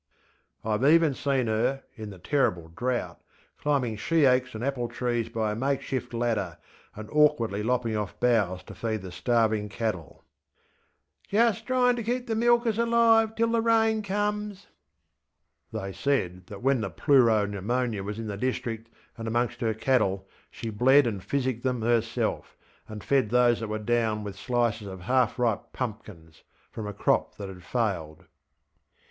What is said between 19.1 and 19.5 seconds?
and